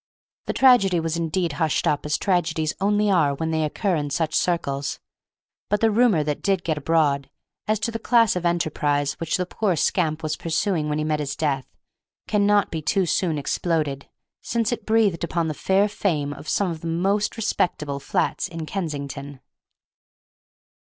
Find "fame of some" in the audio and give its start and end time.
15.87-16.71